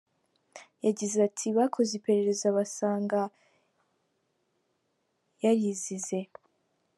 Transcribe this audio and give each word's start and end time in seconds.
Yagize 0.85 1.17
ati 1.27 1.45
“Bakoze 1.57 1.91
iperereza 1.95 2.47
basanga 2.57 3.19
yarizize. 5.43 6.19